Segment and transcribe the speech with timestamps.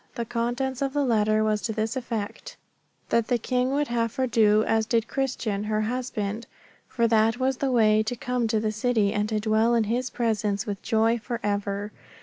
[0.15, 2.57] The contents of the letter was to this effect,
[3.09, 6.47] that the King would have her do as did Christian her husband,
[6.87, 10.09] for that was the way to come to the city and to dwell in His
[10.09, 11.91] presence with joy for ever.